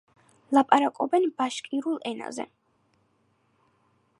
ლაპარაკობენ 0.57 1.27
ბაშკირულ 1.41 1.99
ენაზე. 2.13 2.47